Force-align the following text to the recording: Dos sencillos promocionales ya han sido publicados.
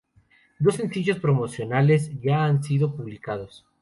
Dos 0.57 0.77
sencillos 0.77 1.19
promocionales 1.19 2.09
ya 2.23 2.43
han 2.45 2.63
sido 2.63 2.95
publicados. 2.95 3.63